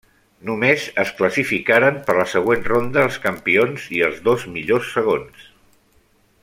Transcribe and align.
Només 0.49 0.85
es 1.03 1.11
classificaren 1.19 1.99
per 2.07 2.15
la 2.21 2.25
següent 2.33 2.65
ronda 2.71 3.05
els 3.09 3.21
campions 3.27 3.87
i 3.99 4.03
els 4.09 4.19
dos 4.31 4.51
millors 4.57 4.93
segons. 4.99 5.49